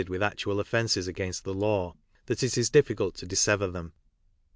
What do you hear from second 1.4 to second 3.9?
the law, that it is difficult to dissever